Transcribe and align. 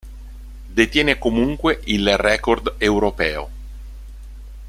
Detiene 0.73 1.19
comunque 1.19 1.81
il 1.85 2.17
record 2.17 2.73
europeo. 2.79 3.49